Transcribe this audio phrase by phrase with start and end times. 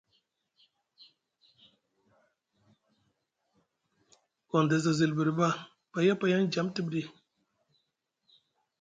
[4.49, 5.47] Gondes a zilbiɗi ɓa
[5.91, 7.01] pay a payaŋ djam tiɓ ɗi?